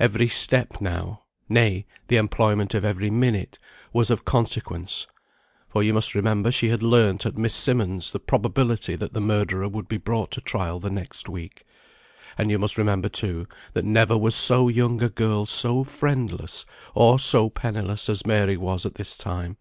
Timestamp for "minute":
3.10-3.60